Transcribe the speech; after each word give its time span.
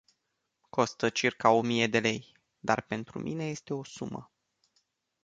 Costă 0.69 1.09
circa 1.09 1.49
o 1.51 1.61
mie 1.61 1.87
de 1.87 1.99
lei, 1.99 2.37
dar 2.59 2.81
pentru 2.81 3.19
mine 3.19 3.49
este 3.49 3.73
o 3.73 3.83
sumă. 3.83 4.31